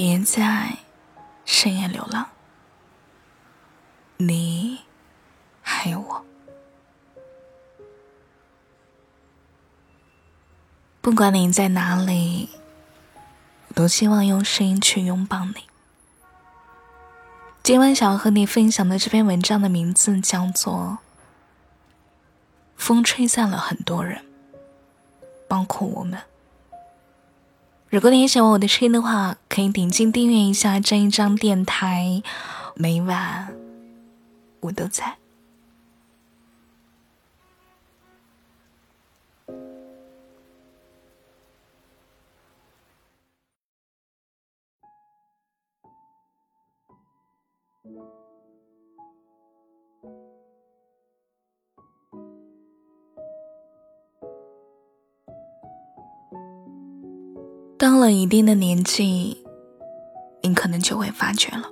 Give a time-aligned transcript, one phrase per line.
[0.00, 0.76] 别在
[1.44, 2.28] 深夜流浪，
[4.16, 4.78] 你
[5.60, 6.24] 还有我。
[11.00, 12.48] 不管你在哪里，
[13.66, 15.64] 我都希望用声音去拥抱你。
[17.64, 20.98] 今晚想要和你分享的这篇文章的名字叫做
[22.76, 24.22] 《风吹散了很多人》，
[25.48, 26.22] 包括我们。
[27.90, 32.22] 如果你也喜欢我的声音的话，可以点击订阅一下这一张电台，
[32.74, 33.48] 每晚
[34.60, 35.16] 我都在。
[57.78, 59.44] 到了一定的年纪，
[60.42, 61.62] 你可能就会发觉了，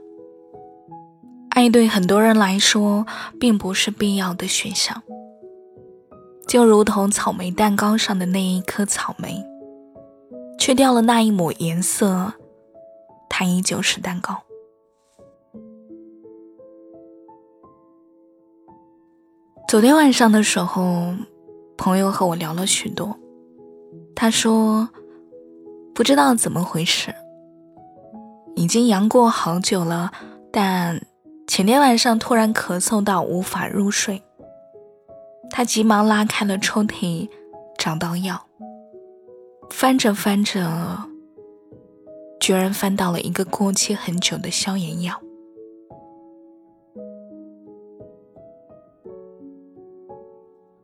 [1.50, 3.04] 爱对很多人来说
[3.40, 5.02] 并不是必要的选项。
[6.46, 9.44] 就如同草莓蛋糕上的那一颗草莓，
[10.60, 12.34] 去掉了那一抹颜色，
[13.28, 14.42] 它依旧是蛋糕。
[19.66, 21.16] 昨天晚上的时候，
[21.76, 23.18] 朋友和我聊了许多，
[24.14, 24.88] 他说。
[25.96, 27.14] 不知道怎么回事，
[28.54, 30.12] 已经阳过好久了，
[30.52, 31.00] 但
[31.46, 34.22] 前天晚上突然咳嗽到无法入睡。
[35.48, 37.30] 他急忙拉开了抽屉，
[37.78, 38.44] 找到药，
[39.70, 41.08] 翻着翻着，
[42.38, 45.18] 居然翻到了一个过期很久的消炎药。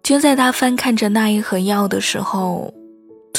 [0.02, 2.72] 就在他翻看着那一盒药的时候。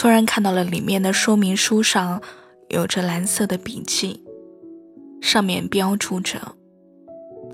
[0.03, 2.21] 突然看到了里面的说明书上
[2.67, 4.21] 有着蓝色的笔记，
[5.21, 6.57] 上面标注着，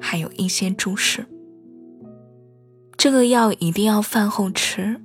[0.02, 1.28] 还有一些注释。
[2.98, 5.00] 这个药一定要饭后吃，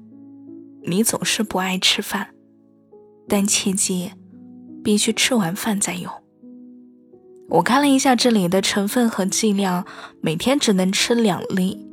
[0.84, 2.28] 你总是不爱吃饭，
[3.28, 4.12] 但切记
[4.82, 6.10] 必须吃完饭再用。
[7.50, 9.84] 我看了一下这里的成分和剂量，
[10.22, 11.86] 每天只能吃两粒，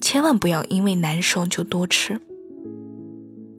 [0.00, 2.20] 千万不要因为难受就多吃。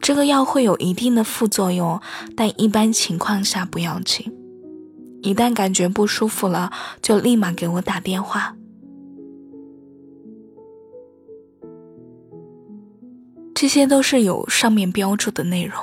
[0.10, 2.02] 这个药会有一定的副作用，
[2.36, 4.34] 但一般情况下不要紧。
[5.22, 8.56] 一旦感觉不舒服了，就立马给我打电话。
[13.54, 15.78] 这些都是有上面标注的内容。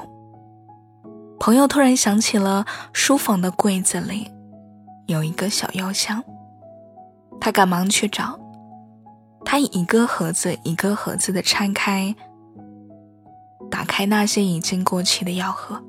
[1.38, 4.28] 朋友突然想起了书房的柜子里
[5.06, 6.20] 有一个小药箱，
[7.40, 8.36] 他赶忙去找，
[9.44, 12.12] 他一个盒子一个盒子的拆开。
[13.70, 15.82] 打开那些已经过期的药盒，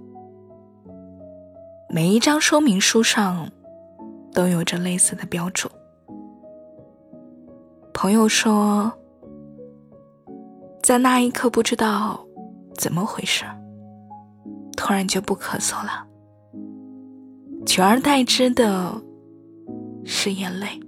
[1.90, 3.50] 每一张说明书上
[4.34, 5.70] 都有着类似的标注。
[7.94, 8.92] 朋友说，
[10.84, 12.26] 在那一刻不知道
[12.76, 13.46] 怎么回事，
[14.76, 16.06] 突然就不咳嗽了，
[17.66, 19.02] 取而代之的
[20.06, 20.80] 是眼泪。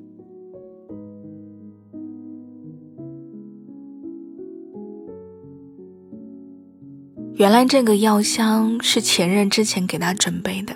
[7.39, 10.75] 原来这个药箱是前任之前给他准备的，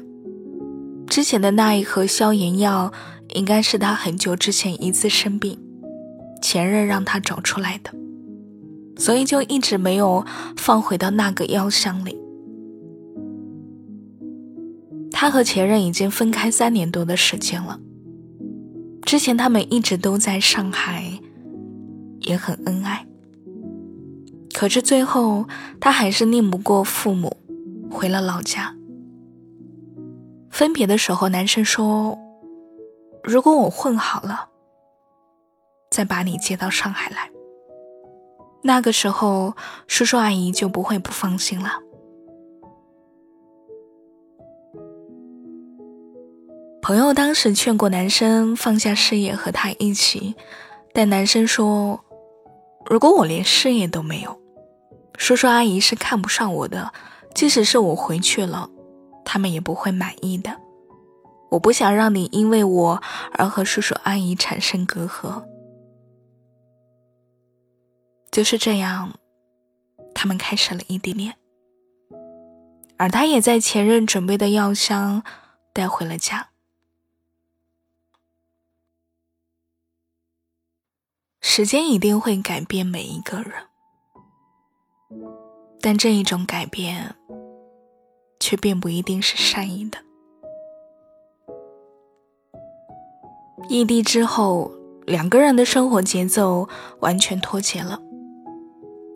[1.08, 2.90] 之前的那一盒消炎药
[3.34, 5.60] 应该是他很久之前一次生病，
[6.42, 7.94] 前任让他找出来的，
[8.96, 10.26] 所以就一直没有
[10.56, 12.18] 放回到那个药箱里。
[15.12, 17.78] 他和前任已经分开三年多的时间了，
[19.02, 21.20] 之前他们一直都在上海，
[22.22, 23.06] 也很恩爱。
[24.54, 25.46] 可是最后，
[25.82, 27.36] 他还是拧不过父母，
[27.92, 28.74] 回了老家。
[30.50, 32.18] 分别的时候，男生说
[33.24, 34.48] ：“如果我混好了，
[35.90, 37.32] 再把你接到上海来，
[38.62, 39.56] 那个时候
[39.88, 41.72] 叔叔阿姨就不会不放心了。”
[46.82, 50.36] 朋友当时劝过男生放下事业和他一起，
[50.94, 52.00] 但男生说
[52.86, 54.40] ：“如果我连事业都没有。”
[55.18, 56.94] 叔叔阿姨是看不上我的，
[57.34, 58.70] 即使是我回去了，
[59.24, 60.60] 他们也不会满意的。
[61.52, 65.46] 我不想让你因为我而和叔叔阿姨产生隔阂。
[68.32, 69.14] 就是这样，
[70.16, 71.38] 他们开始了异地恋，
[72.98, 75.24] 而他也在前任准备的药箱
[75.72, 76.50] 带回了家。
[81.40, 83.54] 时间一定会改变每一个人。
[85.86, 87.14] 但这一种改变，
[88.40, 89.98] 却并不一定是善意的。
[93.68, 94.72] 异地之后，
[95.06, 96.70] 两个人的生活节奏
[97.02, 98.00] 完全脱节了。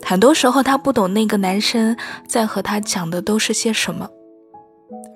[0.04, 1.96] 很多时候，他不懂那个男生
[2.28, 4.10] 在和他讲的都是些什么，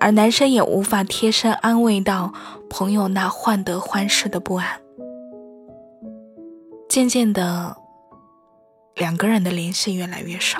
[0.00, 2.32] 而男生也无法贴身安慰到
[2.70, 4.80] 朋友那患得患失的不安。
[6.88, 7.76] 渐渐的，
[8.94, 10.58] 两个人的联系越来越少。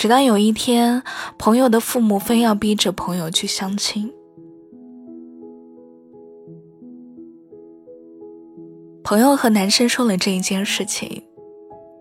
[0.00, 1.02] 直到有一天，
[1.36, 4.10] 朋友的父母非要逼着朋友去相亲。
[9.04, 11.22] 朋友和男生说了这一件事情，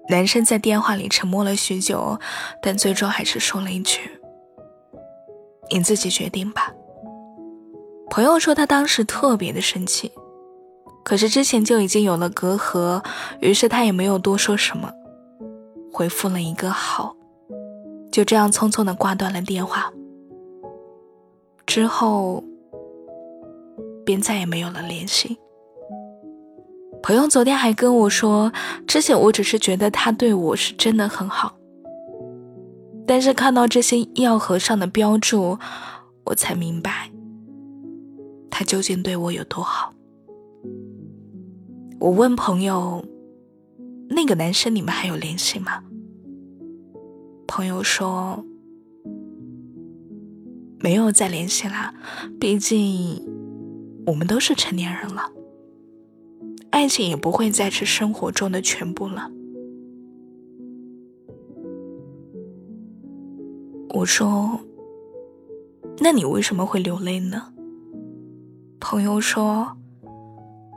[0.08, 2.18] 男生在电话里沉默了许久，
[2.64, 4.00] 但最终还是说了一句
[5.70, 6.72] ：“你自己决定吧。”
[8.10, 10.10] 朋友说他当时特别的生气，
[11.04, 13.04] 可是之前就已经有了隔阂，
[13.42, 14.90] 于是他也没有多说什么，
[15.92, 17.14] 回复了一个“好”。
[18.12, 19.92] 就这样匆匆的挂断了电话，
[21.66, 22.44] 之后
[24.06, 25.38] 便再也没有了联系。
[27.02, 28.52] 朋友昨天还跟我说，
[28.86, 31.56] 之前我只是觉得他对我是真的很好，
[33.08, 35.58] 但是看到这些药盒上的标注，
[36.26, 37.10] 我才明白
[38.50, 39.94] 他究竟对我有多好。
[42.00, 43.06] 我问朋友
[44.10, 45.84] ：“那个男生你们还有联系吗？”
[47.52, 48.46] 朋友说
[50.80, 51.92] ：“没有再联系啦，
[52.40, 53.28] 毕竟
[54.06, 55.32] 我们都是成年人了，
[56.70, 59.32] 爱情也不会再是生活中的全部了。”
[63.90, 64.60] 我说
[65.98, 67.52] ：“那你为什么会流泪呢？”
[68.80, 69.76] 朋友说：“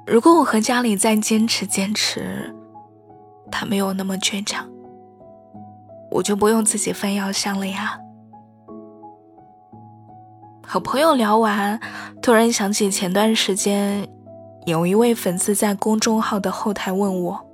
[0.08, 2.54] 如果我和家里再坚持坚持，
[3.50, 4.66] 他没有那么倔强。”
[6.12, 7.98] 我就不用自己翻药箱了呀。
[10.62, 11.80] 和朋友聊完，
[12.22, 14.08] 突然想起前段时间，
[14.66, 17.46] 有一位粉丝在公众号的后台问我：“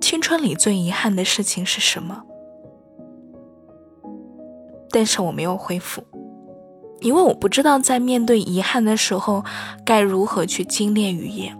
[0.00, 2.22] 青春里最遗憾的事情是什么？”
[4.90, 6.02] 但是我没有回复，
[7.00, 9.44] 因为我不知道在面对遗憾的时候
[9.84, 11.56] 该如何去精炼语言。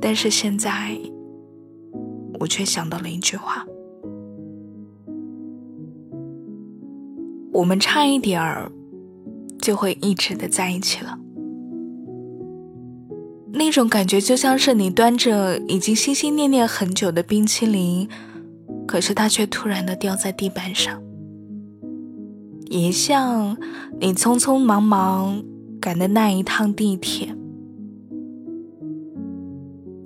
[0.00, 0.96] 但是现在。
[2.42, 3.64] 我却想到了一句话：
[7.52, 8.70] 我们差一点儿
[9.60, 11.16] 就会一直的在一起了。
[13.52, 18.08] 那种感觉就像是你端着已经心心念念很久的冰淇淋，
[18.88, 20.96] 可是它却突然的掉在地板上；
[22.70, 23.56] 也像
[24.00, 25.44] 你匆匆忙忙
[25.80, 27.36] 赶的那一趟地铁，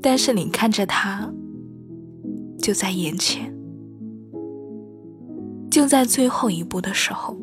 [0.03, 1.33] 但是你看着它。
[2.67, 3.55] 就在眼前，
[5.71, 7.37] 就在最后一步的时候，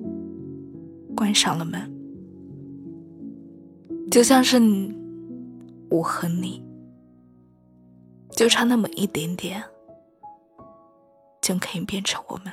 [1.15, 1.79] 关上了门，
[4.11, 4.93] 就像是你
[5.89, 6.61] 我和你，
[8.31, 9.63] 就差那么一点点，
[11.41, 12.51] 就可以变成我们。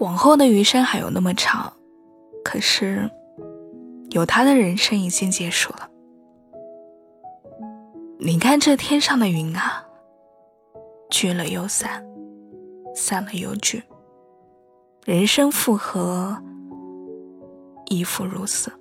[0.00, 1.72] 往后的余生还有那么长，
[2.44, 3.08] 可是，
[4.10, 5.90] 有他的人生已经结束了。
[8.26, 9.84] 你看这天上的云啊，
[11.10, 12.04] 聚了又散，
[12.92, 13.84] 散了又聚。
[15.04, 16.36] 人生复合，
[17.86, 18.72] 亦复如此。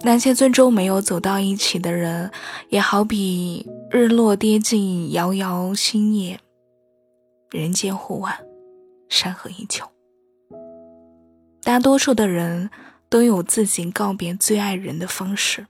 [0.00, 2.32] 那些最终没有走到一起的人，
[2.70, 6.40] 也好比日落跌进遥遥星夜，
[7.52, 8.36] 人间忽晚，
[9.08, 9.84] 山河依旧。
[11.62, 12.68] 大多数的人
[13.08, 15.68] 都有自己告别最爱人的方式。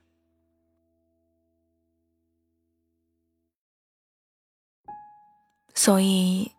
[5.75, 6.53] 所以，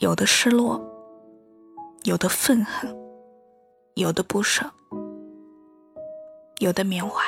[0.00, 0.80] 有的失落，
[2.04, 2.96] 有的愤恨，
[3.94, 4.70] 有的不舍，
[6.60, 7.22] 有的缅怀。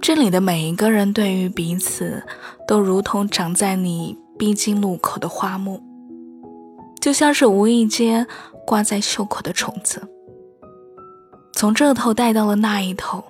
[0.00, 2.24] 这里的每一个人对于彼此，
[2.66, 5.82] 都如同长在你必经路口的花木，
[7.00, 8.26] 就像是无意间
[8.64, 10.08] 挂在袖口的虫子，
[11.52, 13.22] 从这头带到了那一头。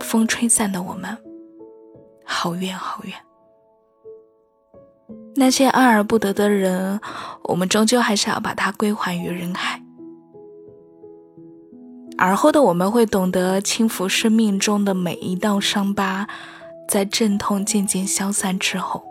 [0.00, 1.16] 风吹散的我们，
[2.24, 3.14] 好远好远。
[5.36, 7.00] 那些爱而不得的人，
[7.44, 9.82] 我们终究还是要把它归还于人海。
[12.18, 16.28] 而后的我们会懂得轻抚生命中的每一道伤疤，
[16.86, 19.02] 在阵痛渐渐消散之后，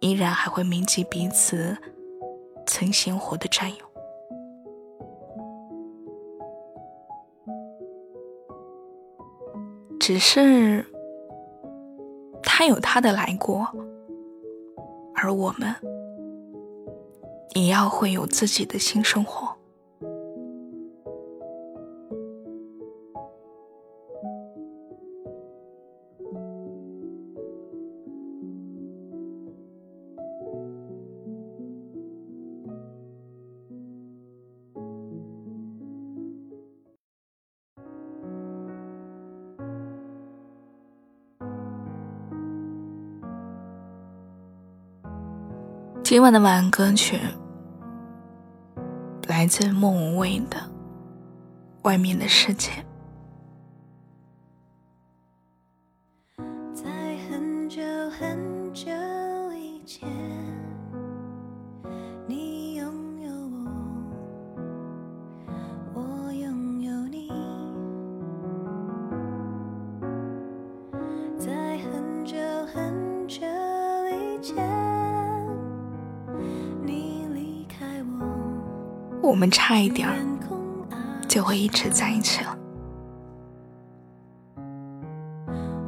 [0.00, 1.76] 依然还会铭记彼此
[2.66, 3.76] 曾鲜活的战友。
[10.00, 10.86] 只是
[12.42, 13.68] 他有他的来过。
[15.22, 15.72] 而我们
[17.54, 19.51] 也要会有自己的新生活。
[46.04, 47.16] 今晚的晚安歌曲
[49.28, 50.56] 来自莫文蔚的
[51.84, 52.70] 《外面的世界》。
[56.74, 56.90] 在
[57.30, 57.80] 很久
[58.10, 58.90] 很久
[59.54, 60.08] 以前，
[62.26, 63.32] 你拥有
[65.94, 67.30] 我，我拥有你。
[71.38, 72.36] 在很久
[72.74, 73.46] 很久
[74.10, 74.91] 以前。
[79.32, 80.14] 我们差一点儿
[81.26, 82.54] 就会一直在一起了。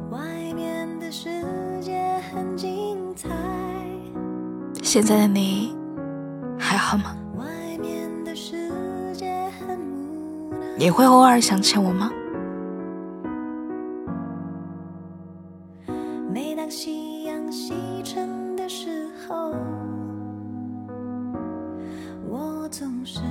[0.09, 0.19] 外
[0.55, 1.29] 面的世
[1.79, 3.29] 界很精彩
[4.81, 5.77] 现在的你
[6.57, 7.15] 还好吗？
[7.37, 7.45] 外
[7.77, 8.71] 面的世
[9.13, 12.11] 界很无奈你会偶尔想起我吗？
[16.33, 19.53] 每当夕阳西沉的时候。
[22.77, 23.21] 总是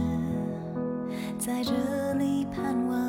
[1.39, 3.04] 在这里盼望。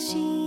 [0.00, 0.39] 每当夕阳西。